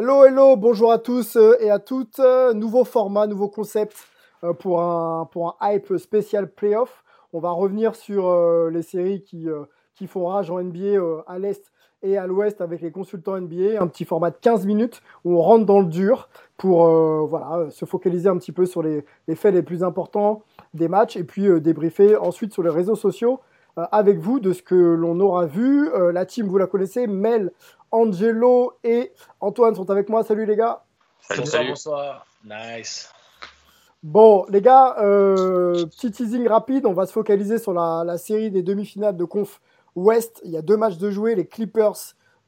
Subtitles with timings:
[0.00, 2.20] Hello, hello, bonjour à tous euh, et à toutes.
[2.20, 3.96] Euh, Nouveau format, nouveau concept
[4.44, 7.02] euh, pour un, pour un hype spécial playoff.
[7.32, 8.32] On va revenir sur
[8.70, 9.48] les séries qui,
[10.06, 11.72] font rage en NBA à l'Est
[12.02, 13.82] et à l'Ouest avec les consultants NBA.
[13.82, 16.86] Un petit format de 15 minutes où on rentre dans le dur pour
[17.70, 20.42] se focaliser un petit peu sur les, faits les plus importants
[20.74, 23.40] des matchs et puis débriefer ensuite sur les réseaux sociaux
[23.76, 25.90] avec vous de ce que l'on aura vu.
[26.12, 27.52] La team, vous la connaissez, Mel,
[27.90, 30.22] Angelo et Antoine sont avec moi.
[30.24, 30.82] Salut les gars.
[31.36, 32.26] bonsoir, bonsoir.
[32.44, 33.10] Nice.
[34.02, 36.86] Bon, les gars, euh, petit teasing rapide.
[36.86, 39.60] On va se focaliser sur la, la série des demi-finales de Conf
[39.96, 40.40] Ouest.
[40.44, 41.96] Il y a deux matchs de jouer les Clippers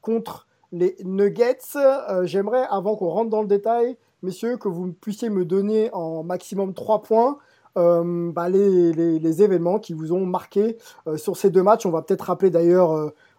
[0.01, 1.59] contre les Nuggets.
[1.77, 6.23] Euh, J'aimerais, avant qu'on rentre dans le détail, messieurs, que vous puissiez me donner en
[6.23, 7.39] maximum trois points
[7.77, 10.77] euh, bah, les, les- les événements qui vous ont marqué
[11.09, 11.85] euh, sur ces deux matchs.
[11.87, 12.93] On va peut-être rappeler d'ailleurs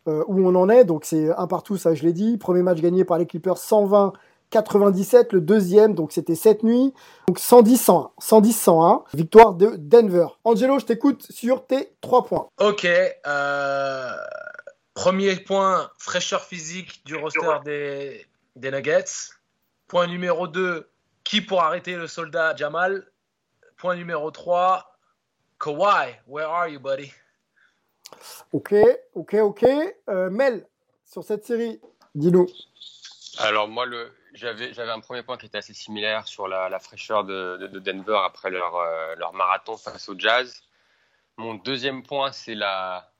[0.07, 0.85] euh, où on en est.
[0.85, 2.37] Donc c'est un partout, ça je l'ai dit.
[2.37, 4.13] Premier match gagné par les Clippers 120.
[4.51, 6.93] 97, le deuxième, donc c'était cette nuit.
[7.27, 8.11] Donc 110-101.
[8.21, 9.03] 110-101.
[9.13, 10.27] Victoire de Denver.
[10.43, 12.49] Angelo, je t'écoute sur tes trois points.
[12.59, 12.85] Ok.
[12.85, 14.11] euh,
[14.93, 18.25] premier point, fraîcheur physique du roster des,
[18.57, 19.31] des Nuggets.
[19.87, 20.89] Point numéro 2,
[21.23, 23.07] qui pour arrêter le soldat Jamal?
[23.77, 24.85] Point numéro 3,
[25.59, 27.11] Kawhi, where are you, buddy?
[28.53, 28.73] Ok,
[29.15, 29.65] ok, ok.
[30.09, 30.65] Euh, Mel,
[31.05, 31.79] sur cette série,
[32.15, 32.47] dis-nous.
[33.37, 36.79] Alors moi, le, j'avais, j'avais un premier point qui était assez similaire sur la, la
[36.79, 40.61] fraîcheur de, de- de Denver après leur, euh, leur marathon face au Jazz.
[41.37, 43.11] Mon deuxième point, c'est la,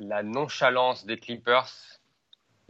[0.00, 1.70] la nonchalance des Clippers.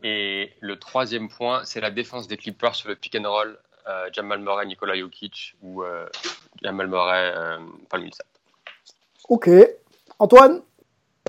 [0.05, 3.59] Et le troisième point, c'est la défense des Clippers sur le pick and roll.
[3.89, 6.07] euh, Jamal Murray, Nikola Jokic ou euh,
[6.63, 7.35] Jamal Murray,
[7.89, 8.27] Paul Millsap.
[9.29, 9.49] Ok.
[10.21, 10.63] Antoine?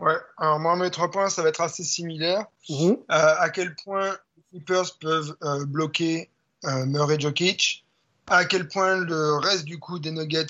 [0.02, 2.46] Ouais, alors moi, mes trois points, ça va être assez similaire.
[2.70, 2.92] Mhm.
[2.92, 6.30] Euh, à quel point les Clippers peuvent euh, bloquer
[6.66, 7.86] euh, Murray Jokic,
[8.28, 10.46] à quel point le reste du coup des Nuggets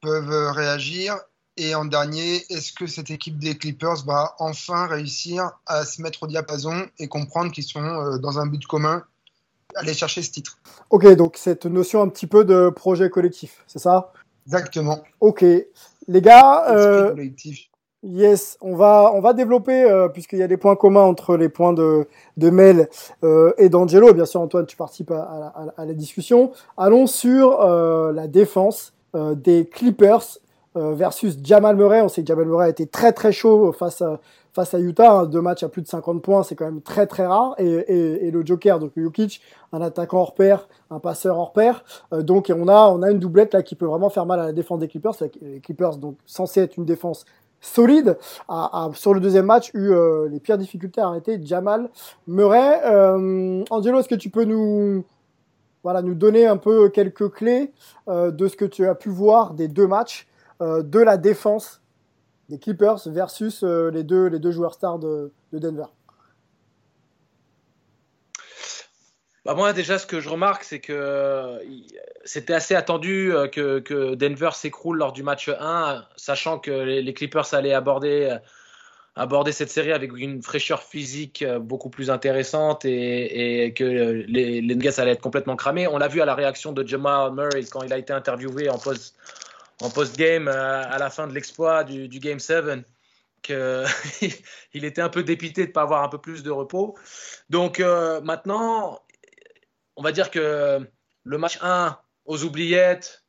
[0.00, 1.16] peuvent réagir,
[1.56, 6.24] et en dernier, est-ce que cette équipe des Clippers va enfin réussir à se mettre
[6.24, 9.02] au diapason et comprendre qu'ils sont dans un but commun,
[9.74, 10.58] aller chercher ce titre?
[10.90, 14.12] Ok, donc cette notion un petit peu de projet collectif, c'est ça?
[14.46, 15.02] Exactement.
[15.20, 15.44] Ok.
[16.08, 17.68] Les gars, euh, collectif.
[18.08, 21.48] Yes, on va, on va développer, euh, puisqu'il y a des points communs entre les
[21.48, 22.06] points de,
[22.36, 22.88] de Mel
[23.24, 24.14] euh, et d'Angelo.
[24.14, 26.52] Bien sûr, Antoine, tu participes à, la- discussion.
[26.76, 30.38] Allons sur euh, la défense des Clippers
[30.74, 32.02] versus Jamal Murray.
[32.02, 34.20] On sait que Jamal Murray a été très très chaud face à,
[34.52, 35.20] face à Utah.
[35.20, 35.24] hein.
[35.24, 37.54] Deux matchs à plus de 50 points, c'est quand même très très rare.
[37.56, 39.40] Et, le Joker, donc Jokic,
[39.72, 41.82] un attaquant hors pair, un passeur hors pair.
[42.12, 44.52] Donc on a, on a une doublette là qui peut vraiment faire mal à la
[44.52, 45.14] défense des Clippers.
[45.40, 47.24] Les Clippers, donc censés être une défense
[47.60, 48.18] solide,
[48.94, 51.90] sur le deuxième match eu euh, les pires difficultés à arrêter Jamal
[52.26, 52.80] Murray.
[52.84, 55.04] Euh, Angelo, est-ce que tu peux nous,
[56.14, 57.72] donner un peu quelques clés
[58.08, 60.26] euh, de ce que tu as pu voir des deux matchs
[60.60, 61.82] de la défense
[62.48, 65.84] des Clippers versus les, deux, joueurs stars de Denver?
[69.46, 71.58] Bah moi déjà ce que je remarque c'est que euh,
[72.24, 77.14] c'était assez attendu euh, que, que Denver s'écroule lors du match 1 sachant que les,
[77.14, 78.38] Clippers allaient aborder euh,
[79.14, 84.74] aborder cette série avec une fraîcheur physique beaucoup plus intéressante et, et que les, les
[84.74, 85.86] Nuggets allaient être complètement cramés.
[85.86, 88.78] On l'a vu à la réaction de Jamal Murray quand il a été interviewé en
[88.78, 89.16] post
[89.82, 92.84] en post-game euh, à la fin de l'exploit du, du Game 7
[93.42, 93.84] que
[94.74, 96.96] il était un peu dépité de ne pas avoir un peu plus de repos.
[97.50, 99.00] Donc euh, maintenant,
[99.96, 100.80] on va dire que
[101.24, 103.24] le match 1 aux oubliettes,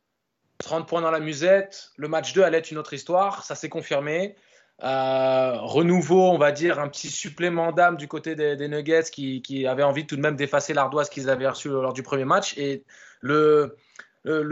[0.59, 3.69] 30 points dans la musette, le match 2 allait être une autre histoire, ça s'est
[3.69, 4.35] confirmé.
[4.83, 9.83] Euh, renouveau, on va dire, un petit supplément d'âme du côté des, Nuggets qui, avaient
[9.83, 12.55] envie tout de même d'effacer l'ardoise qu'ils avaient reçue lors du premier match.
[12.57, 12.83] Et
[13.21, 13.75] le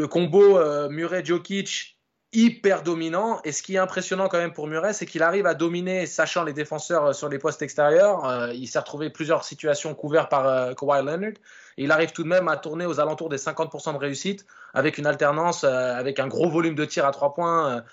[0.10, 1.95] combo euh, Murray-Jokic
[2.36, 3.40] hyper dominant.
[3.46, 6.44] Et ce qui est impressionnant quand même pour Murray, c'est qu'il arrive à dominer, sachant
[6.44, 8.26] les défenseurs euh, sur les postes extérieurs.
[8.26, 11.32] Euh, il s'est retrouvé plusieurs situations couvertes par euh, Kawhi Leonard.
[11.78, 14.98] Et il arrive tout de même à tourner aux alentours des 50% de réussite, avec
[14.98, 17.84] une alternance, avec un gros volume de tirs à 3 points,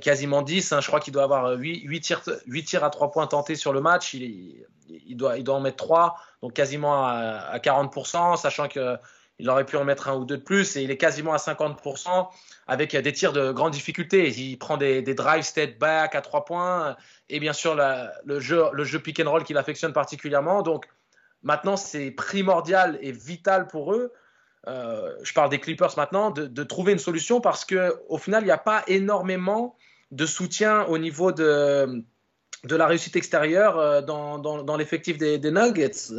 [0.00, 0.72] quasiment 10.
[0.72, 0.80] Hein.
[0.80, 3.80] je crois qu'il doit avoir 8, tirs, 8 tirs à 3 points tentés sur le
[3.80, 4.14] match.
[4.14, 8.96] Il, doit, en mettre 3, donc quasiment à 40%, sachant que
[9.38, 11.38] il aurait pu en mettre un ou deux de plus et il est quasiment à
[11.38, 12.28] 50%
[12.66, 14.28] avec des tirs de grande difficulté.
[14.28, 16.96] Il prend des, drive step back à trois points
[17.28, 20.62] et bien sûr le, jeu, pick and roll qu'il affectionne particulièrement.
[20.62, 20.86] Donc
[21.42, 24.12] maintenant, c'est primordial et vital pour eux.
[24.68, 28.52] Euh, je parle des Clippers maintenant, de, trouver une solution parce qu'au final, il n'y
[28.52, 29.76] a pas énormément
[30.12, 32.04] de soutien au niveau de,
[32.68, 36.12] la réussite extérieure euh, dans, l'effectif des, Nuggets.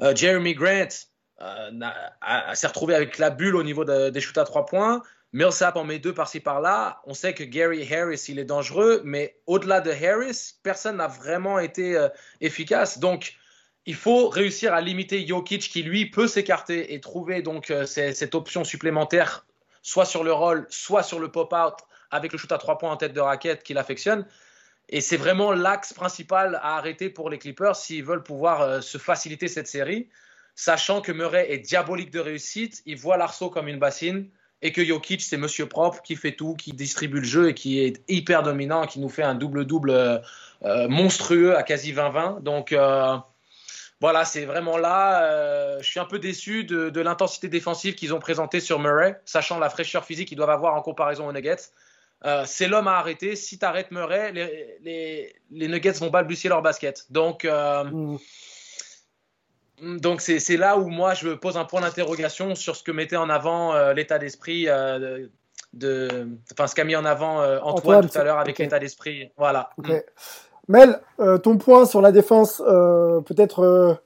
[0.00, 4.66] Euh, Jeremy Grant, euh, s'est retrouvé avec la bulle au niveau des shoots à trois
[4.66, 5.02] points.
[5.34, 7.00] Millsap en met deux par-ci par-là.
[7.06, 11.58] On sait que Gary Harris, il est dangereux, mais au-delà de Harris, personne n'a vraiment
[11.58, 12.08] été euh,
[12.40, 13.00] efficace.
[13.00, 13.34] Donc,
[13.84, 18.36] il faut réussir à limiter Jokic qui, lui, peut s'écarter et trouver donc euh, cette
[18.36, 19.44] option supplémentaire,
[19.82, 21.80] soit sur le roll, soit sur le pop-out,
[22.12, 24.26] avec le shoot à trois points en tête de raquette qu'il affectionne.
[24.88, 29.48] Et c'est vraiment l'axe principal à arrêter pour les Clippers s'ils veulent pouvoir se faciliter
[29.48, 30.08] cette série
[30.54, 34.28] sachant que Murray est diabolique de réussite, il voit l'arceau comme une bassine
[34.64, 37.80] et que Jokic, c'est monsieur propre qui fait tout, qui distribue le jeu et qui
[37.80, 40.18] est hyper dominant, qui nous fait un double-double euh,
[40.64, 42.42] euh, monstrueux à quasi 20-20.
[42.42, 43.16] Donc euh,
[44.00, 45.78] voilà, c'est vraiment là.
[45.80, 49.68] je suis un peu déçu de, l'intensité défensive qu'ils ont présentée sur Murray, sachant la
[49.68, 51.70] fraîcheur physique qu'ils doivent avoir en comparaison aux Nuggets.
[52.46, 53.36] c'est l'homme à arrêter.
[53.36, 57.06] Si tu arrêtes Murray, les, Nuggets vont balbutier leur basket.
[57.10, 58.16] Donc, mmh.
[59.82, 63.28] Donc c'est là où moi je pose un point d'interrogation sur ce que mettait en
[63.28, 65.26] avant euh, l'état d'esprit euh,
[65.72, 69.32] de, enfin ce qu'a mis en avant euh, Antoine, tout à l'heure avec l'état d'esprit.
[69.36, 69.70] Voilà.
[69.78, 69.92] Mm.
[70.68, 71.00] Mel,
[71.42, 72.56] ton point sur la défense,
[73.26, 74.00] peut-être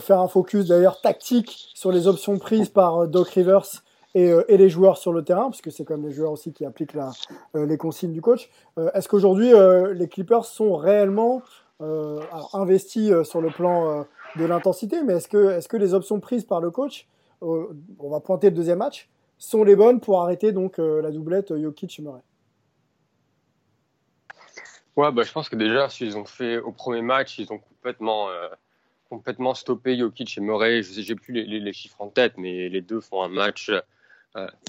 [0.00, 3.84] faire un focus d'ailleurs tactique sur les options prises par Doc Rivers
[4.16, 6.96] et, les joueurs sur le terrain, parce que c'est comme les joueurs aussi qui appliquent
[7.54, 8.50] les consignes du coach.
[8.94, 9.52] Est-ce qu'aujourd'hui
[9.94, 11.40] les Clippers sont réellement
[12.52, 14.04] investis sur le plan
[14.36, 17.06] de l'intensité, mais est-ce que, est que les options prises par le coach,
[17.42, 17.66] euh,
[17.98, 19.08] on va pointer le deuxième match,
[19.38, 22.22] sont les bonnes pour arrêter donc euh, la doublette Jokic-Murray
[24.96, 28.28] Ouais, bah, je pense que déjà, s'ils ont fait au premier match, ils ont complètement,
[28.28, 28.48] euh,
[29.08, 30.82] complètement stoppé Jokic et Murray.
[30.82, 33.70] Je sais, plus les, chiffres en tête, mais les deux font un match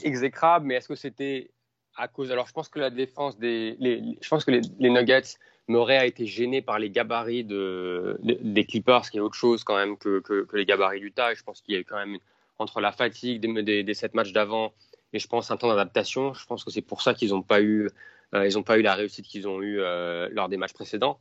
[0.02, 0.66] exécrable.
[0.66, 1.52] Mais est-ce que c'était
[1.98, 3.78] à cause Alors, je pense que la défense des,
[4.22, 5.36] je pense que les Nuggets
[5.68, 9.64] Murray a été gêné par les gabarits de, des Clippers, ce qui est autre chose
[9.64, 10.22] quand même que,
[10.54, 11.34] les gabarits du tas.
[11.34, 12.18] je pense qu'il y a eu quand même,
[12.60, 14.74] entre la fatigue des, des, sept matchs d'avant
[15.14, 17.62] et je pense un temps d'adaptation, je pense que c'est pour ça qu'ils n'ont pas,
[17.62, 17.90] eu,
[18.34, 21.20] euh, pas eu la réussite qu'ils ont eue euh, lors des matchs précédents.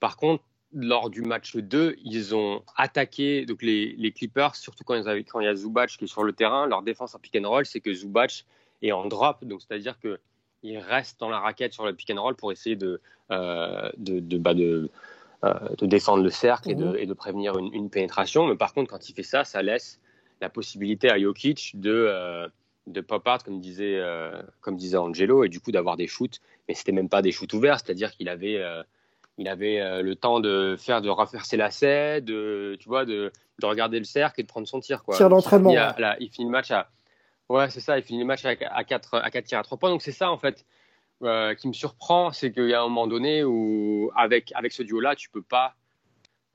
[0.00, 4.94] Par contre, lors du match 2, ils ont attaqué donc les, les Clippers, surtout quand,
[4.94, 6.66] ils avaient, quand il y a Zubac qui est sur le terrain.
[6.66, 8.44] Leur défense en pick and roll, c'est que Zubac
[8.82, 10.20] est en drop, donc c'est-à-dire que
[10.62, 13.00] il reste dans la raquette sur le pick and roll pour essayer de,
[13.30, 14.90] euh, de, de, bah de,
[15.44, 16.96] euh, de, défendre le cercle et, de, mhm.
[16.96, 18.46] et de prévenir une, une, pénétration.
[18.46, 20.00] Mais par contre, quand il fait ça, ça laisse
[20.40, 22.48] la possibilité à Jokic de, euh,
[22.86, 26.40] de pop out, comme disait, euh, comme disait Angelo, et du coup d'avoir des shoots.
[26.68, 28.62] Mais c'était même pas des shoots ouverts, c'est-à-dire qu'il avait,
[29.38, 33.66] il avait le temps de faire, de refaire ses lacets, de, tu vois, de, de
[33.66, 35.02] regarder le cercle et de prendre son tir.
[35.02, 35.16] Quoi.
[35.16, 35.70] Tir d'entraînement.
[35.70, 36.90] Il, il, finit le match à
[37.48, 37.98] Ouais, c'est ça.
[37.98, 39.90] Il finit le match à, 4, à 4 tirs à 3 points.
[39.90, 40.66] Donc c'est ça, en fait,
[41.22, 42.32] euh, qui me surprend.
[42.32, 45.74] C'est qu'il y a un moment donné où, avec, avec ce duo-là, tu peux pas.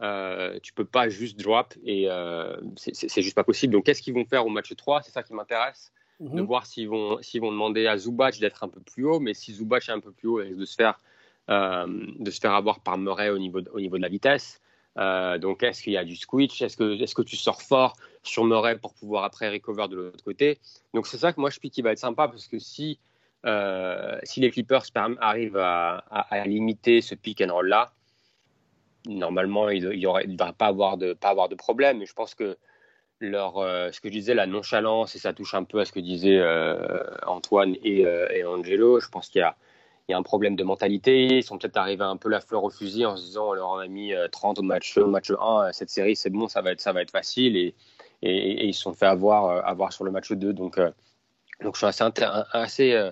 [0.01, 3.71] Euh, tu peux pas juste drop et euh, c'est juste pas possible.
[3.71, 6.41] Donc, qu'est-ce qu'ils vont faire au match 3 C'est ça qui m'intéresse, de mhm.
[6.41, 9.19] voir s'ils vont, vont demander à Zubac d'être un peu plus haut.
[9.19, 10.99] Mais si Zubac est un peu plus haut, et de se faire,
[11.49, 11.85] euh,
[12.19, 14.61] de se faire avoir par Murray au niveau de, au niveau de la vitesse.
[14.97, 17.95] Euh, donc, est-ce qu'il y a du switch Est-ce que, est-ce que tu sors fort
[18.21, 20.59] sur Murray pour pouvoir après recover de l'autre côté?
[20.93, 22.99] Donc, c'est ça que moi je pique qui va être sympa parce que si,
[23.45, 24.83] euh, si les Clippers
[25.19, 26.03] arrivent à,
[26.45, 27.91] limiter ce pick and roll là,
[29.05, 32.01] normalement il ne va pas avoir, de, pas avoir de problème.
[32.01, 32.57] Et je pense que
[33.19, 35.91] leur, euh, ce que je disais, la nonchalance, et ça touche un peu à ce
[35.91, 36.41] que disaient
[37.25, 38.05] Antoine et
[38.45, 39.55] Angelo, je pense qu'il y a
[40.07, 41.37] il y a un problème de mentalité.
[41.37, 43.87] Ils sont peut-être arrivés un peu la fleur au fusil en se disant on a
[43.87, 46.71] mis 30 euh, au match, au match 1, euh, cette série c'est bon, ça va
[46.71, 47.55] être, facile.
[47.57, 47.75] Et,
[48.21, 50.53] ils se sont fait avoir, euh, avoir sur le match 2.
[50.53, 50.79] Donc,
[51.61, 52.03] donc je suis assez,
[52.51, 53.11] assez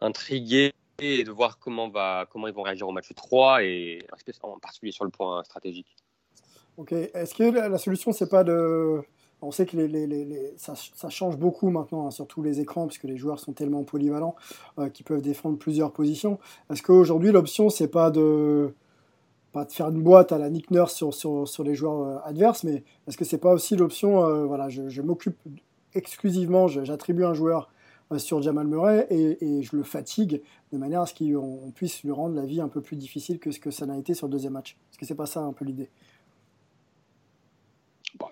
[0.00, 4.06] intrigué de voir comment, va, comment ils vont réagir au match 3 et
[4.42, 5.96] en particulier sur le point stratégique.
[6.76, 6.92] Ok.
[6.92, 9.02] Est-ce que la, solution, c'est pas de
[9.44, 9.76] On sait que
[10.56, 14.36] ça, change beaucoup maintenant hein, sur tous les écrans, puisque les joueurs sont tellement polyvalents
[14.78, 16.38] euh, qu'ils peuvent défendre plusieurs positions.
[16.70, 18.74] Est-ce qu'aujourd'hui, l'option, c'est pas de,
[19.54, 22.82] pas de faire une boîte à la Nick Nurse sur, les joueurs euh, adverses, mais
[23.06, 25.38] est-ce que c'est pas aussi l'option, euh, voilà, je, m'occupe
[25.94, 27.70] exclusivement, j'attribue un joueur
[28.10, 32.10] euh, sur Jamal Murray et, je le fatigue de manière à ce qu'on puisse lui
[32.10, 34.32] rendre la vie un peu plus difficile que ce que ça n'a été sur le
[34.32, 34.76] deuxième match?
[34.90, 35.88] Est-ce que c'est pas ça un peu l'idée?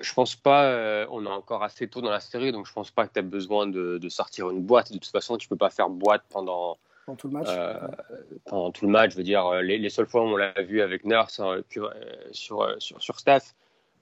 [0.01, 2.91] Je pense pas, euh, on est encore assez tôt dans la série, donc je pense
[2.91, 4.93] pas que tu as besoin de, de, sortir une boîte.
[4.93, 7.49] De toute façon, tu peux pas faire boîte pendant, pendant tout le match.
[7.49, 7.89] Euh,
[8.45, 10.83] pendant tout le match, je veux dire, les, les seules fois où on l'a vu
[10.83, 11.93] avec Nurse sur,
[12.31, 13.55] sur, sur Steph,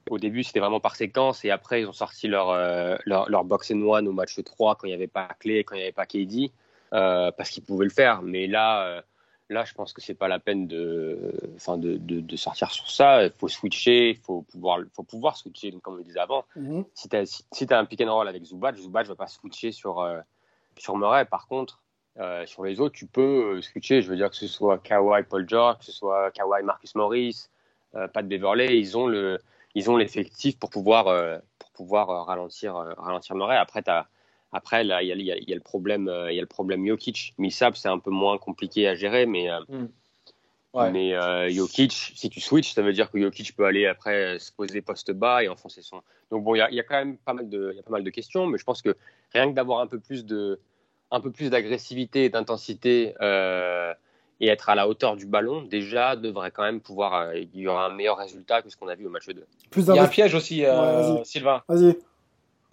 [0.08, 3.44] au début, c'était vraiment par séquence, et après, ils ont sorti leur, euh, leur, leur,
[3.44, 5.84] box and one au match 3 quand il n'y avait pas Clé, quand il n'y
[5.84, 6.50] avait pas KD,
[6.92, 8.22] euh, parce qu'ils pouvaient le faire.
[8.22, 9.02] Mais là, euh,
[9.50, 12.90] là, je pense que c'est pas la peine de, enfin, de, de, de, sortir sur
[12.90, 13.24] ça.
[13.24, 16.44] Il faut switcher, il faut pouvoir, faut pouvoir switcher, comme on le disait avant.
[16.56, 16.84] Mm -hmm.
[16.94, 19.16] Si tu as, si, si as, un pick and roll avec Zubac, Zubac ne va
[19.16, 20.20] pas switcher sur, euh,
[20.78, 21.24] sur Murray.
[21.24, 21.74] Par contre,
[22.18, 24.02] euh, sur les autres, tu peux switcher.
[24.02, 27.48] Je veux dire que ce soit Kawhi Paul George, que ce soit Kawhi Marcus Morris,
[28.14, 29.38] Pat Beverley, ils ont le
[29.74, 33.56] ils ont l'effectif pour pouvoir, euh, pour pouvoir euh, ralentir, euh, ralentir Murray.
[33.56, 34.06] Après, as,
[34.52, 36.46] après là, il y a, y, a, y a, le problème, il y a le
[36.46, 37.34] problème Jokic.
[37.38, 39.88] Millsap, c'est un peu moins compliqué à gérer, mais, mm.
[40.74, 40.90] ouais.
[40.90, 44.82] mais Jokic, si tu switches, ça veut dire que Jokic peut aller après se poser
[44.82, 46.02] poste bas et enfoncer son.
[46.30, 47.92] Donc bon, il y a, y a, quand même pas mal de, y a pas
[47.92, 48.96] mal de questions, mais je pense que
[49.32, 50.60] rien que d'avoir un peu plus de,
[51.10, 53.14] un peu plus d'agressivité et d'intensité.
[53.20, 53.92] Euh,
[54.42, 57.12] et être à la hauteur du ballon, déjà, devrait quand même pouvoir.
[57.12, 59.44] Euh, il y aura un meilleur résultat que ce qu'on a vu au match 2.
[59.70, 61.62] Plus il y a un piège aussi, euh, ouais, Sylvain.
[61.68, 61.98] Vas-y.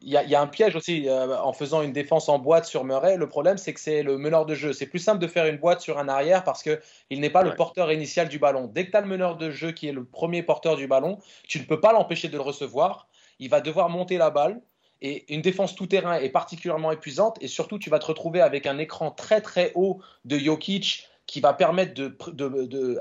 [0.01, 2.37] Il y, a, il y, a, un piège aussi euh, en faisant une défense en
[2.37, 3.17] boîte sur Murray.
[3.17, 4.71] Le problème, c'est que c'est le meneur de jeu.
[4.71, 7.49] C'est plus simple de faire une boîte sur un arrière parce qu'il n'est pas ouais.
[7.49, 8.69] le porteur initial du ballon.
[8.71, 11.17] Dès que tu as le meneur de jeu qui est le premier porteur du ballon,
[11.47, 13.07] tu ne peux pas l'empêcher de le recevoir.
[13.39, 14.61] Il va devoir monter la balle.
[15.01, 17.37] Et une défense tout-terrain est particulièrement épuisante.
[17.41, 21.41] Et surtout, tu vas te retrouver avec un écran très très haut de Jokic qui
[21.41, 22.01] va permettre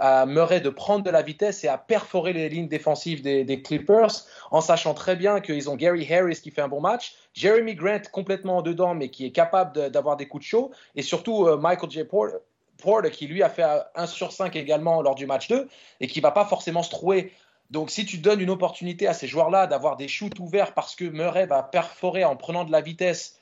[0.01, 4.27] à Murray de prendre de la vitesse et à perforer les lignes défensives des, Clippers,
[4.51, 8.03] en sachant très bien qu'ils ont Gary Harris qui fait un bon match, Jeremy Grant
[8.13, 11.57] complètement en dedans, mais qui est capable d'avoir des coups de chaud, et surtout euh,
[11.57, 12.03] Michael J.
[12.05, 13.65] Porter, qui lui a fait
[13.95, 15.69] 1 sur 5 également lors du match 2,
[16.01, 17.33] et qui va pas forcément se trouver.
[17.71, 21.05] Donc si tu donnes une opportunité à ces joueurs-là d'avoir des shoots ouverts parce que
[21.05, 23.39] Murray va perforer en prenant de la vitesse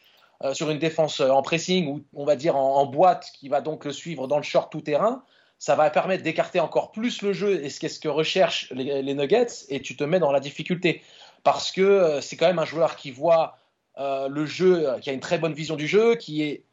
[0.53, 3.93] sur une défense en pressing ou on va dire en, boîte qui va donc le
[3.93, 5.23] suivre dans le short tout terrain,
[5.59, 9.67] ça va permettre d'écarter encore plus le jeu et ce qu'est-ce que recherchent les, Nuggets
[9.69, 11.03] et tu te mets dans la difficulté
[11.43, 13.59] parce que euh, c'est quand même un joueur qui voit
[13.99, 16.65] euh, le jeu, qui a une très bonne vision du jeu, qui est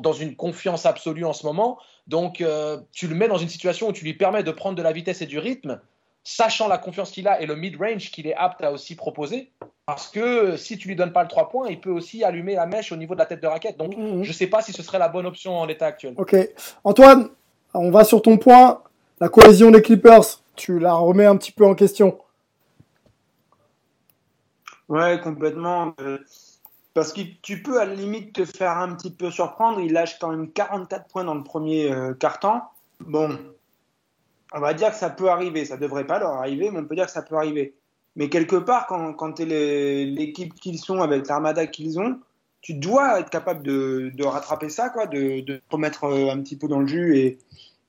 [0.00, 1.78] dans une confiance absolue en ce moment.
[2.06, 4.82] Donc euh, tu le mets dans une situation où tu lui permets de prendre de
[4.82, 5.80] la vitesse et du rythme
[6.24, 9.50] sachant la confiance qu'il a et le mid-range qu'il est apte à aussi proposer.
[9.86, 12.66] Parce que si tu lui donnes pas le 3 points, il peut aussi allumer la
[12.66, 13.76] mèche au niveau de la tête de raquette.
[13.76, 14.22] Donc, mmh.
[14.22, 16.14] je ne sais pas si ce serait la bonne option en l'état actuel.
[16.16, 16.36] Ok.
[16.84, 17.30] Antoine,
[17.74, 18.82] on va sur ton point.
[19.20, 22.18] La cohésion des Clippers, tu la remets un petit peu en question.
[24.88, 25.94] Ouais, complètement.
[26.00, 26.18] Euh,
[26.94, 29.80] parce que tu peux à la limite te faire un petit peu surprendre.
[29.80, 32.62] Il lâche quand même 44 points dans le premier euh, quart-temps.
[33.00, 33.38] Bon,
[34.52, 35.64] on va dire que ça peut arriver.
[35.64, 37.74] Ça devrait pas leur arriver, mais on peut dire que ça peut arriver.
[38.16, 42.18] Mais quelque part, quand, quand tu es l'équipe qu'ils sont, avec l'armada qu'ils ont,
[42.60, 46.56] tu dois être capable de, de rattraper ça, quoi, de, de remettre euh, un petit
[46.56, 47.38] peu dans le jus et,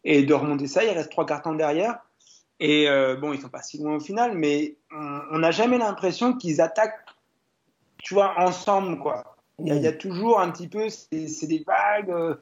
[0.03, 0.83] et de remonter ça.
[0.83, 1.99] Il reste trois cartons derrière.
[2.59, 6.37] Et euh, bon, ils sont pas si loin au final, mais on n'a jamais l'impression
[6.37, 7.05] qu'ils attaquent,
[7.97, 9.35] tu vois, ensemble, quoi.
[9.57, 12.11] Il y, a, il y a toujours un petit peu, c'est des vagues.
[12.11, 12.35] Euh,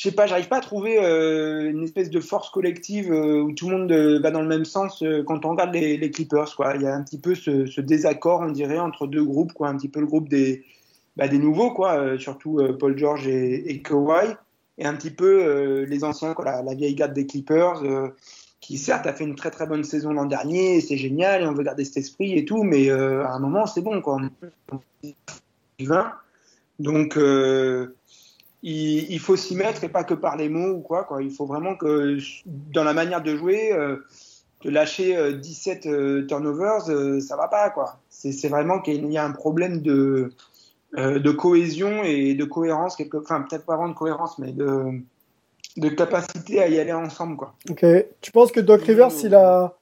[0.00, 3.52] je sais pas, j'arrive pas à trouver euh, une espèce de force collective euh, où
[3.52, 6.56] tout le monde euh, va dans le même sens quand on regarde les, Clippers.
[6.56, 6.72] Quoi.
[6.76, 9.68] Il y a un petit peu ce, désaccord, on dirait, entre deux groupes, quoi.
[9.68, 10.64] un petit peu le groupe des,
[11.16, 14.34] bah, nouveaux, quoi, surtout Paul George et, Kawhi,
[14.78, 17.82] et un petit peu les anciens, quoi, la, la, vieille garde des Clippers,
[18.62, 21.52] qui certes a fait une très très bonne saison l'an dernier, c'est génial, et on
[21.52, 24.18] veut garder cet esprit et tout, mais à un moment c'est bon, quoi.
[26.78, 27.18] Donc
[28.62, 31.22] il, il faut s'y mettre et pas que par les mots ou quoi, quoi.
[31.22, 33.96] Il faut vraiment que dans la manière de jouer, euh,
[34.64, 37.98] de lâcher euh, 17 euh, turnovers, euh, ça va pas quoi.
[38.08, 40.32] C'est vraiment qu'il y a un problème de
[40.92, 45.00] de cohésion et de cohérence quelque, enfin peut-être pas vraiment de cohérence, mais de
[45.76, 47.54] de capacité à y aller ensemble quoi.
[47.70, 47.86] Ok.
[48.20, 49.78] Tu penses que Doc Rivers il a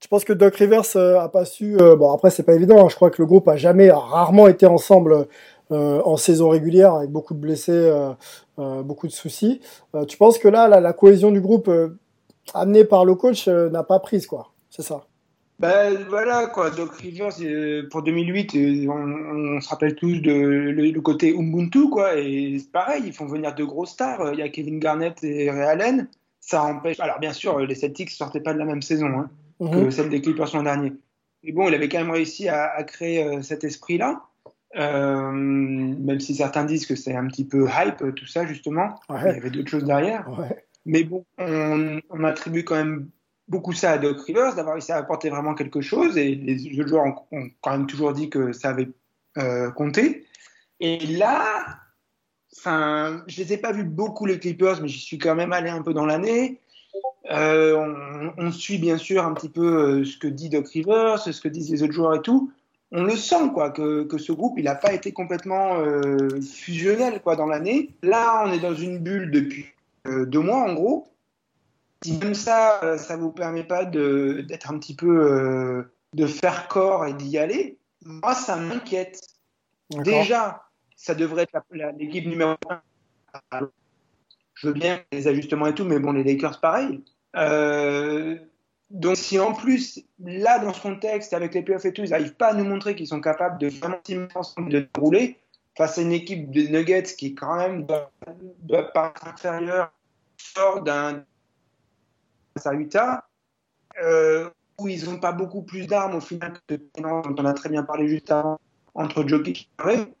[0.00, 2.88] tu penses que Doc Rivers a pas su bon après c'est pas évident hein.
[2.88, 5.28] je crois que le groupe a jamais a rarement été ensemble
[5.70, 8.10] en saison régulière avec beaucoup de blessés, euh,
[8.58, 9.60] euh, beaucoup de soucis.
[10.08, 11.70] tu penses que là, la, la cohésion du groupe
[12.54, 14.52] amenée par le coach n'a pas prise, quoi?
[14.70, 15.06] C'est ça
[15.58, 20.32] Ben voilà quoi, Doc Rivers euh, pour 2008, euh, on, on, se rappelle tous de
[20.32, 24.34] le, côté Ubuntu quoi, et c'est pareil, ils font venir de gros stars.
[24.34, 26.08] Il y a Kevin Garnett et Ray Allen.
[26.40, 27.00] Ça empêche.
[27.00, 29.84] Alors bien sûr, les Celtics sortaient pas de la même saison hein, mm-hmm.
[29.84, 30.92] que celle des Clippers l'an dernier.
[31.42, 34.22] Mais bon, il avait quand même réussi à, à créer euh, cet esprit-là.
[34.76, 39.00] Euh, même si certains disent que c'est un petit peu hype, tout ça, justement.
[39.08, 39.20] Ouais.
[39.30, 40.28] Il y avait d'autres choses derrière.
[40.38, 40.64] Ouais.
[40.84, 43.10] Mais bon, on, on, attribue quand même
[43.48, 46.16] beaucoup ça à Doc Rivers, d'avoir réussi à apporter vraiment quelque chose.
[46.18, 48.88] Et les joueurs ont, ont quand même toujours dit que ça avait
[49.38, 50.26] euh, compté.
[50.80, 51.80] Et là,
[52.56, 55.70] enfin, je les ai pas vus beaucoup les Clippers, mais j'y suis quand même allé
[55.70, 56.60] un peu dans l'année.
[57.30, 61.40] Euh, on, on, suit bien sûr un petit peu ce que dit Doc Rivers, ce
[61.40, 62.52] que disent les autres joueurs et tout.
[62.90, 67.20] On le sent quoi que, que ce groupe il n'a pas été complètement euh, fusionnel
[67.20, 67.90] quoi dans l'année.
[68.02, 69.66] Là on est dans une bulle depuis
[70.06, 71.08] euh, deux mois en gros.
[72.02, 76.26] Si même ça euh, ça vous permet pas de d'être un petit peu euh, de
[76.26, 79.20] faire corps et d'y aller, moi ça m'inquiète.
[79.90, 80.62] Déjà
[80.96, 81.62] ça devrait être
[81.98, 82.54] l'équipe numéro
[83.50, 83.68] un.
[84.54, 87.04] Je veux bien les ajustements et tout, mais bon les Lakers pareil.
[87.36, 88.36] Euh,
[88.90, 92.36] donc si en plus, là, dans ce contexte, avec les playoffs et tout, ils n'arrivent
[92.36, 94.00] pas à nous montrer qu'ils sont capables de vraiment
[94.34, 95.38] ensemble de rouler
[95.76, 98.10] face à une équipe de Nuggets qui quand même doit,
[98.62, 99.92] doit paraître inférieure,
[100.36, 101.24] sort d'un
[102.64, 103.28] à Utah,
[104.02, 107.68] euh, où ils n'ont pas beaucoup plus d'armes au final que dont on a très
[107.68, 108.58] bien parlé juste avant,
[108.94, 110.12] entre Jokic et Murray.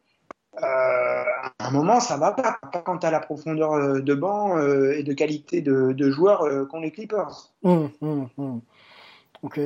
[0.62, 1.24] Euh,
[1.58, 2.58] à un moment, ça va pas.
[2.72, 6.42] Pas quand à la profondeur euh, de banc euh, et de qualité de, de joueurs
[6.42, 7.52] euh, qu'ont les Clippers.
[7.62, 8.58] Mmh, mmh, mmh.
[9.42, 9.60] Ok.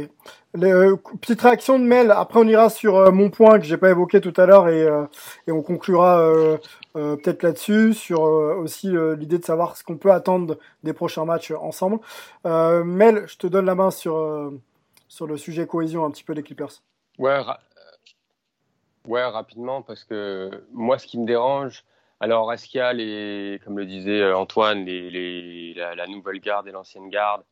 [0.53, 2.11] Petite réaction de Mel.
[2.11, 4.87] Après, on ira sur mon point que j'ai pas évoqué tout à l'heure et,
[5.47, 6.31] et, on conclura
[6.93, 12.01] peut-être là-dessus sur aussi l'idée de savoir ce qu'on peut attendre des prochains matchs ensemble.
[12.45, 14.53] Mel, je te donne la main sur
[15.09, 16.83] sur le sujet cohésion un petit peu des Clippers.
[17.19, 17.41] Ouais,
[19.07, 21.85] Ouais, rapidement, parce que moi, ce qui me dérange,
[22.21, 26.39] alors est-ce qu'il y a les, comme le disait Antoine, les, les, la, la, nouvelle
[26.39, 27.43] garde et l'ancienne garde?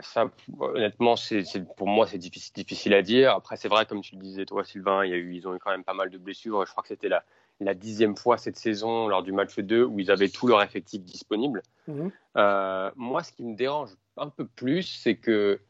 [0.00, 1.44] Ça, honnêtement, c'est,
[1.76, 3.32] pour moi, c'est difficile, difficile à dire.
[3.34, 5.54] Après, c'est vrai, comme tu le disais toi, Sylvain, il y a eu, ils ont
[5.54, 6.64] eu quand même pas mal de blessures.
[6.64, 7.24] Je crois que c'était la,
[7.60, 11.02] la dixième fois cette saison, lors du match 2, où ils avaient tout leur effectif
[11.02, 11.62] disponible.
[11.88, 12.08] Mmh.
[12.36, 15.60] Euh, moi, ce qui me dérange un peu plus, c'est que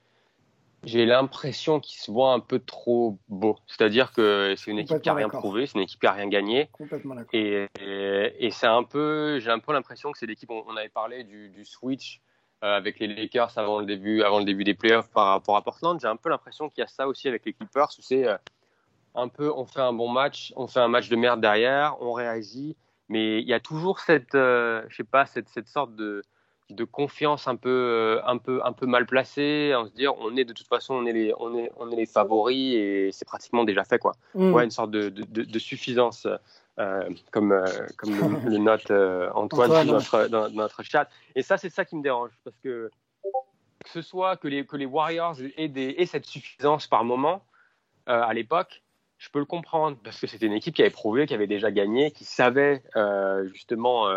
[0.85, 3.59] j'ai l'impression qu'il se voit un peu trop beau.
[3.67, 6.29] C'est-à-dire que c'est une équipe qui n'a rien prouvé, c'est une équipe qui n'a rien
[6.29, 6.71] gagné.
[7.33, 10.77] Et, et, et c'est un peu, j'ai un peu l'impression que c'est l'équipe, on, on,
[10.77, 12.21] avait parlé du, du switch
[12.65, 15.63] euh, avec les Lakers avant le début, avant le début des playoffs par rapport à
[15.63, 15.99] Portland.
[16.01, 18.37] J'ai un peu l'impression qu'il y a ça aussi avec les Clippers c'est euh,
[19.15, 22.13] un peu, on fait un bon match, on fait un match de merde derrière, on
[22.13, 22.77] réagit,
[23.09, 26.23] mais il y a toujours cette, euh, je sais pas, cette, cette sorte de,
[26.71, 30.45] de confiance un peu, un peu, un peu mal placée, en se dire on est
[30.45, 33.65] de toute façon on est les, on est, on est les favoris et c'est pratiquement
[33.65, 34.13] déjà fait quoi.
[34.35, 34.53] Mm.
[34.53, 36.27] Ouais, une sorte de, de, de, de suffisance
[36.79, 37.67] euh, comme, euh,
[37.99, 41.09] comme le, le note euh, Antoine, Antoine dans, notre, dans, dans, notre chat.
[41.35, 42.91] Et ça c'est ça qui me dérange parce que
[43.85, 47.43] que ce soit que les, que les Warriors aient, des, aient cette suffisance par moment
[48.07, 48.83] à l'époque,
[49.19, 51.71] je peux le comprendre parce que c'était une équipe qui avait prouvé, qui avait déjà
[51.71, 52.83] gagné, qui savait
[53.53, 54.09] justement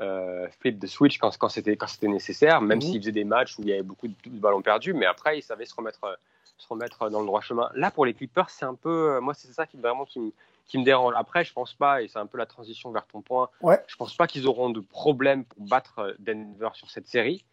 [0.00, 2.82] euh, flip de switch quand, quand c'était nécessaire, même mmh.
[2.82, 5.38] s'il faisait des matchs où il y avait beaucoup de, de, ballons perdus, mais après
[5.38, 6.18] il savait se remettre
[6.56, 7.68] se remettre dans le droit chemin.
[7.74, 10.32] Là pour les Clippers, c'est un peu moi c'est ça qui vraiment qui me
[10.66, 11.14] qui me dérange.
[11.16, 13.82] Après, je pense pas, et c'est un peu la transition vers ton point, ouais.
[13.86, 17.44] je pense pas qu'ils auront de problème pour battre Denver sur cette série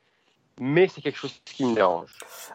[0.64, 2.12] mais c'est quelque chose qui me dérange.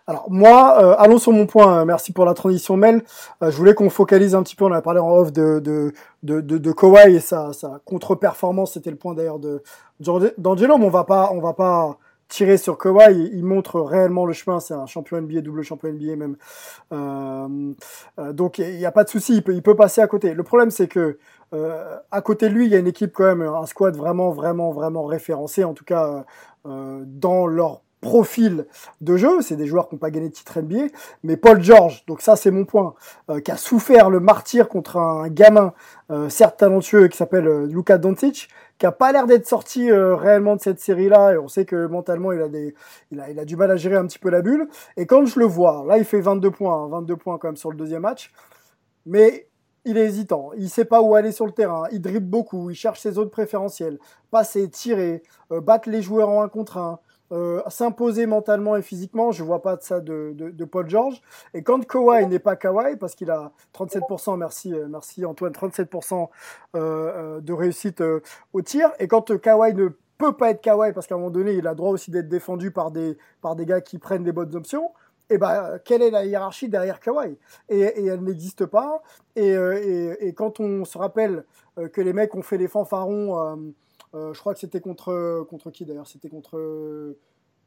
[0.06, 1.84] Alors moi, euh, allons sur mon point.
[1.84, 3.02] Merci pour la transition, Mel.
[3.42, 4.64] Euh, je voulais qu'on focalise un petit peu.
[4.64, 5.92] On a parlé en off de de
[6.22, 8.74] de, Kawhi et sa, sa contre-performance.
[8.74, 9.60] C'était le point d'ailleurs de
[9.98, 10.78] d'Angelo.
[10.78, 13.30] Mais on va pas on va pas tirer sur Kawhi.
[13.32, 14.60] Il montre réellement le chemin.
[14.60, 16.36] C'est un champion NBA, double champion NBA même.
[16.92, 17.72] Euh,
[18.18, 19.34] euh, donc il n'y a pas de souci.
[19.36, 20.34] Il peut il peut passer à côté.
[20.34, 21.18] Le problème c'est que
[21.54, 24.30] euh, à côté de lui, il y a une équipe quand même, un squad vraiment
[24.30, 25.64] vraiment vraiment référencé.
[25.64, 26.24] En tout cas
[26.64, 28.66] dans leur profil
[29.00, 30.86] de jeu, c'est des joueurs qui n'ont pas gagné de titre NBA,
[31.24, 32.94] mais Paul George, donc ça c'est mon point,
[33.30, 35.74] euh, qui a souffert le martyr contre un gamin
[36.12, 40.14] euh, certes talentueux qui s'appelle euh, Luka Doncic, qui a pas l'air d'être sorti euh,
[40.14, 42.76] réellement de cette série-là, et on sait que mentalement il a, des,
[43.10, 45.46] il, a, du mal à gérer un petit peu la bulle, et quand je le
[45.46, 48.32] vois, là il fait 22 points, hein, 22 points quand même sur le deuxième match,
[49.04, 49.48] mais
[49.84, 52.76] il est hésitant, il sait pas où aller sur le terrain, il dribble beaucoup, il
[52.76, 53.98] cherche ses zones préférentielles,
[54.30, 57.00] passer, tirer, battre les joueurs en un contre un,
[57.32, 61.20] euh, s'imposer mentalement et physiquement, je vois pas de ça de, Paul George.
[61.54, 66.28] Et quand Kawhi n'est pas Kawhi, parce qu'il a 37%, merci, euh, merci Antoine, 37%
[66.76, 68.02] euh, de réussite
[68.52, 71.54] au tir, et quand Kawhi ne peut pas être Kawhi, parce qu'à un moment donné,
[71.54, 74.54] il a droit aussi d'être défendu par des, par des gars qui prennent des bonnes
[74.54, 74.92] options,
[75.28, 77.36] et ben, quelle est la hiérarchie derrière Kawhi?
[77.68, 79.02] Et, elle n'existe pas.
[79.34, 79.56] Et,
[80.20, 81.44] et, quand on se rappelle
[81.92, 83.74] que les mecs ont fait les fanfarons,
[84.32, 86.06] je crois que c'était contre, contre qui d'ailleurs?
[86.06, 87.16] C'était contre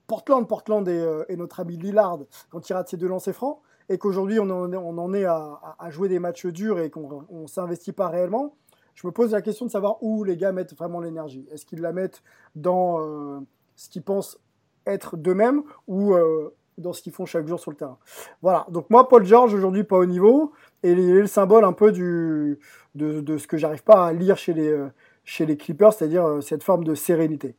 [0.07, 3.59] Portland, Portland et, notre ami Lillard quand il rate ses deux lancers francs
[3.89, 5.59] et qu'aujourd'hui on, en est à,
[5.89, 8.55] jouer des matchs durs et qu'on ne s'investit pas réellement,
[8.95, 11.47] je me pose la question de savoir où les gars mettent vraiment l'énergie.
[11.51, 12.21] Est-ce qu'ils la mettent
[12.55, 13.39] dans euh,
[13.75, 14.39] ce qu'ils pensent
[14.85, 17.97] être d'eux-mêmes ou euh, dans ce qu'ils font chaque jour sur le terrain?
[18.41, 20.51] Voilà, donc moi, Paul George, aujourd'hui pas au niveau,
[20.83, 22.59] et il est le symbole un peu de,
[22.95, 24.89] de ce que j'arrive pas à lire chez les, euh,
[25.29, 27.55] chez les Clippers, c'est-à-dire cette forme de sérénité.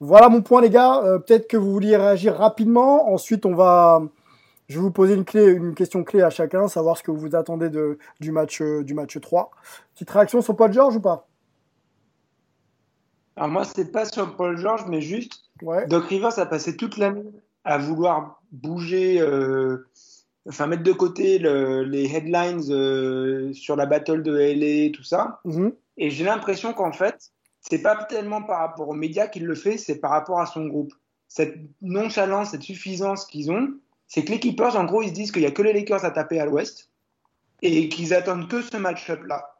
[0.00, 1.02] Voilà mon point, les gars.
[1.26, 3.12] Peut-être que vous vouliez réagir rapidement.
[3.12, 4.02] Ensuite, on va
[4.72, 7.36] je vais vous poser une, clé, une question clé à chacun, savoir ce que vous
[7.36, 9.50] attendez de, du, match, euh, du match 3.
[9.92, 11.28] Petite réaction sur Paul George ou pas?
[13.36, 15.42] Alors moi, c'est pas sur Paul George, mais juste,
[15.88, 17.30] Doc Rivers a passé toute l'année
[17.64, 19.88] à vouloir bouger, euh,
[20.48, 25.40] enfin mettre de côté les headlines euh, sur la battle de LA, tout ça.
[25.44, 25.72] Mhm.
[25.96, 29.78] Et j'ai l'impression qu'en fait, c'est pas tellement par rapport aux médias qu'il le fait,
[29.78, 30.92] c'est par rapport à son groupe.
[31.28, 33.74] Cette nonchalance, cette suffisance qu'ils ont,
[34.06, 36.04] c'est que les Clippers, en gros, ils se disent qu'il n'y a que les Lakers
[36.04, 36.90] à taper à l'ouest
[37.62, 39.56] et qu'ils attendent que ce match-up-là.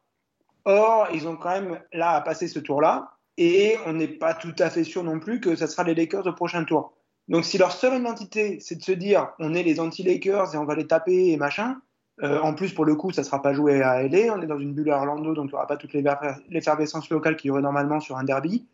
[0.65, 4.55] Or, ils ont quand même là à passer ce tour-là et on n'est pas tout
[4.59, 6.93] à fait sûr non plus que ça sera les Lakers au prochain tour.
[7.33, 10.67] Donc, si leur seule identité, c'est de se dire on est les anti-Lakers et on
[10.67, 11.79] va les taper et machin,
[12.23, 14.35] euh, en plus, pour le coup, ça ne sera pas joué à LA.
[14.37, 17.37] On est dans une bulle à Orlando, donc il n'y aura pas toute l'effervescence locale
[17.37, 18.67] qu'il y aurait normalement sur un derby.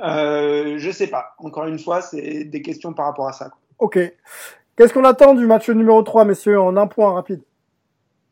[0.00, 1.36] Euh, je sais pas.
[1.38, 3.52] Encore une fois, c'est des questions par rapport à ça.
[3.78, 4.00] Ok.
[4.74, 7.42] Qu'est-ce qu'on attend du match numéro 3, messieurs, en un point rapide?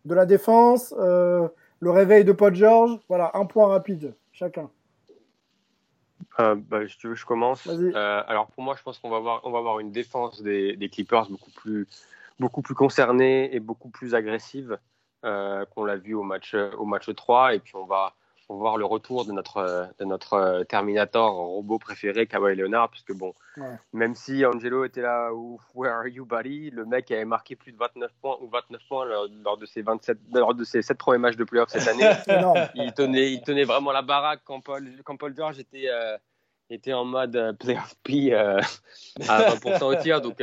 [0.04, 1.46] De la défense, euh,
[1.78, 4.68] le réveil de Paul George, voilà, un point rapide, chacun.
[6.38, 7.66] Euh, bah, je, je commence.
[7.66, 10.76] Euh, alors pour moi, je pense qu'on va avoir, on va avoir une défense des,
[10.76, 11.88] des, Clippers beaucoup plus,
[12.38, 14.78] beaucoup plus concernée et beaucoup plus agressive
[15.22, 17.54] qu'on l'a vu au match, au match 3.
[17.54, 18.14] Et puis on va,
[18.50, 23.12] pour voir le retour de notre, de notre euh, Terminator robot préféré, Kawhi Leonard, puisque
[23.12, 23.32] bon,
[23.92, 25.30] même si Angelo était là,
[25.76, 29.06] Where are you, buddy Le mec avait marqué plus de 29 points ou 29 points
[29.44, 32.10] lors, de ses 27, lors de ses 7 premiers matchs de playoff cette année.
[32.74, 36.18] il, tenait, il tenait vraiment la baraque quand Paul, quand Paul George était, euh,
[36.70, 38.58] était en mode euh, playoff P à
[39.28, 40.20] 20% au tir.
[40.20, 40.42] Donc,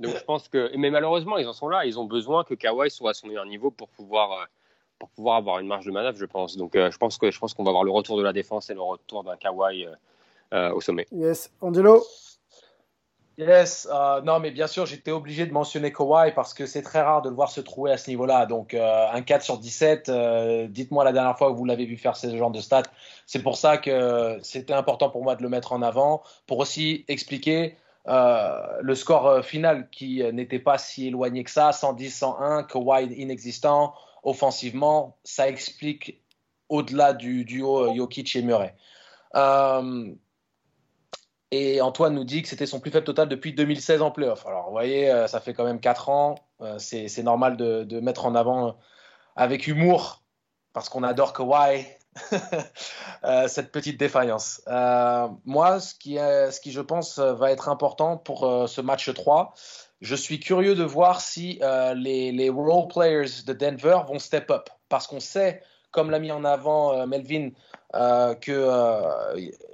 [0.00, 1.86] donc je pense que, mais malheureusement, ils en sont là.
[1.86, 4.48] Ils ont besoin que Kawhi soit à son meilleur niveau pour pouvoir
[4.98, 6.56] pour pouvoir avoir une marge de manœuvre, je pense.
[6.56, 8.70] Donc, euh, je pense que je pense qu'on va avoir le retour de la défense
[8.70, 9.94] et le retour d'un Kawhi euh,
[10.54, 11.06] euh, au sommet.
[11.12, 12.04] Yes, Angelo?
[13.36, 13.86] Yes,
[14.24, 17.28] non, mais bien sûr, j'étais obligé de mentionner Kawhi parce que c'est très rare de
[17.28, 18.46] le voir se trouver à ce niveau-là.
[18.46, 20.10] Donc, un 4 sur 17,
[20.70, 22.82] dites-moi la dernière fois que vous l'avez vu faire ce genre de stats.
[23.26, 27.04] C'est pour ça que c'était important pour moi de le mettre en avant, pour aussi
[27.06, 27.76] expliquer
[28.08, 35.48] le score final qui n'était pas si éloigné que ça, 110-101, Kawhi inexistant, offensivement, ça
[35.48, 36.22] explique
[36.68, 38.74] au-delà du duo Jokic et Murray.
[39.34, 40.14] Euh,
[41.50, 44.46] et Antoine nous dit que c'était son plus faible total depuis 2016 en playoff.
[44.46, 46.34] Alors, vous voyez, euh, ça fait quand même 4 ans.
[46.60, 48.76] Euh, c'est normal de, mettre en avant
[49.36, 50.22] avec humour,
[50.72, 51.86] parce qu'on adore Kawhi,
[53.46, 54.62] cette petite défaillance.
[54.66, 59.54] moi, ce qui, ce qui, je pense, va être important pour ce match 3,
[60.00, 64.50] je suis curieux de voir si euh, les, les, role players de Denver vont step
[64.50, 64.68] up.
[64.88, 67.50] Parce qu'on sait, comme l'a mis en avant euh, Melvin,
[67.94, 68.68] euh, que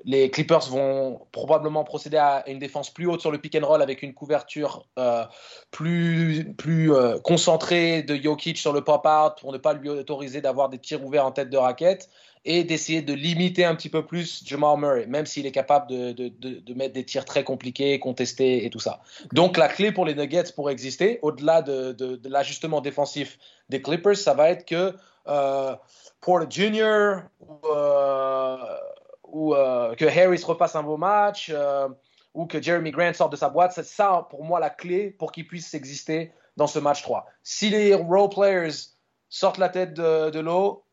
[0.05, 3.83] les Clippers vont probablement procéder à une défense plus haute sur le pick and roll
[3.83, 4.87] avec une couverture
[5.73, 6.93] plus, plus
[7.25, 11.27] concentrée de Jokic sur le pop-out pour ne pas lui autoriser d'avoir des tirs ouverts
[11.27, 12.09] en tête de raquette
[12.45, 16.13] et d'essayer de limiter un petit peu plus Jamal Murray, même s'il est capable de,
[16.13, 19.01] de, de, mettre des tirs très compliqués, contestés et tout ça.
[19.33, 23.39] Donc la clé pour les Nuggets pour exister, au-delà de, l'ajustement défensif
[23.71, 24.93] des Clippers, ça va être que euh,
[25.25, 27.23] Porter Jr.
[27.41, 28.57] ou, euh,
[29.35, 31.89] euh, que Harris repasse un beau match euh,
[32.33, 33.73] ou que Jeremy Grant sorte de sa boîte.
[33.73, 37.27] C'est ça pour moi la clé pour qu'il puisse exister dans ce match 3.
[37.43, 38.73] Si les role players
[39.29, 40.85] sortent la tête de l'eau,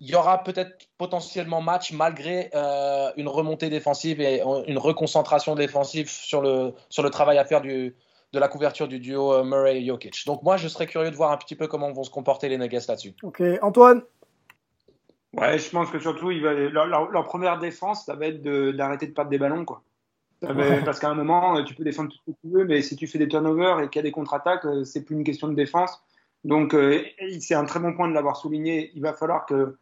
[0.00, 6.08] il y aura peut-être potentiellement match malgré euh, une remontée défensive et une reconcentration défensive
[6.08, 7.96] sur le, sur le travail à faire du,
[8.32, 10.24] de la couverture du duo euh, Murray-Jokic.
[10.26, 12.58] Donc moi, je serais curieux de voir un petit peu comment vont se comporter les
[12.58, 13.14] Nuggets là-dessus.
[13.22, 14.02] Ok, Antoine?
[15.34, 19.12] Ouais, je pense que surtout, il va, leur, première défense, ça va être d'arrêter de,
[19.12, 19.64] perdre des ballons.
[19.64, 19.82] Quoi.
[20.40, 23.06] Parce qu'à un moment, tu peux défendre tout ce que tu veux, mais si tu
[23.06, 25.54] fais des turnovers et qu'il y a des contre-attaques, euh, c'est plus une question de
[25.54, 26.02] défense.
[26.44, 26.74] Donc,
[27.40, 28.92] c'est un très bon point de l'avoir souligné.
[28.94, 29.76] Il va falloir que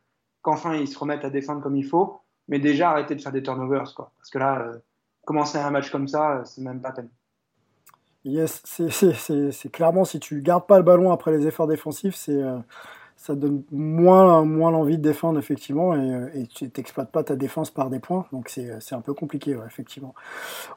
[0.47, 3.43] qu'enfin ils se remettent à défendre comme il faut, mais déjà arrêter de faire des
[3.43, 4.13] turnovers, quoi.
[4.17, 4.79] Parce que là, euh,
[5.25, 7.11] commencer un match comme ça, euh, c'est même pas peine.
[8.27, 12.59] Yes, c'est clairement si tu gardes pas le ballon après les efforts défensifs, euh,
[13.17, 17.37] ça donne moins, moins l'envie de défendre effectivement et, euh, et tu n'exploites pas ta
[17.37, 20.13] défense par des points, donc c'est un peu compliqué ouais, effectivement.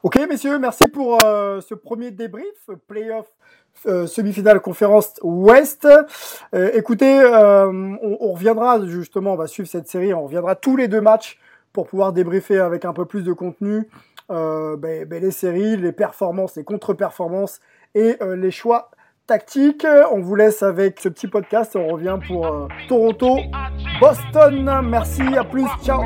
[0.04, 3.26] Ok messieurs, merci pour euh, ce premier débrief, playoff
[3.84, 5.88] semi-finale conférence Ouest.
[6.52, 11.00] écoutez, on, on, reviendra justement, on va suivre cette série, on reviendra tous les deux
[11.00, 11.36] matchs
[11.72, 13.88] pour pouvoir débriefer avec un peu plus de contenu
[14.30, 17.60] euh, ben, ben, les séries, les performances, les contre-performances
[17.94, 18.90] et euh, les choix
[19.26, 19.86] tactiques.
[20.12, 21.76] On vous laisse avec ce petit podcast.
[21.76, 23.38] On revient pour euh, Toronto,
[24.00, 24.80] Boston.
[24.84, 26.02] Merci, à plus, ciao.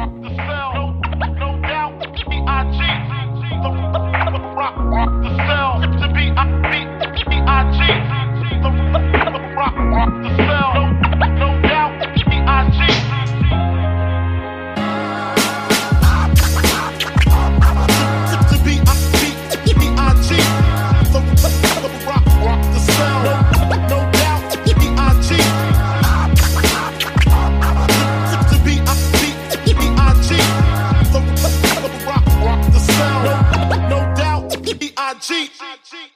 [35.26, 35.52] cheat.
[35.58, 36.10] I cheat.